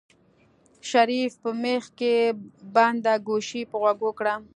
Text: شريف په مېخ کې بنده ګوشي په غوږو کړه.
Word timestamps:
شريف 0.89 1.31
په 1.43 1.49
مېخ 1.61 1.83
کې 1.99 2.15
بنده 2.75 3.13
ګوشي 3.27 3.61
په 3.71 3.75
غوږو 3.81 4.11
کړه. 4.19 4.35